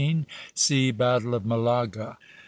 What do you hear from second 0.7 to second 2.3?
BATTLE OF MALAGA.